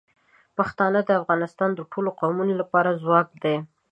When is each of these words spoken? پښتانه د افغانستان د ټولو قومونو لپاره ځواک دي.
پښتانه 0.57 0.99
د 1.05 1.09
افغانستان 1.21 1.69
د 1.75 1.79
ټولو 1.91 2.09
قومونو 2.19 2.53
لپاره 2.61 2.99
ځواک 3.01 3.27
دي. 3.43 3.55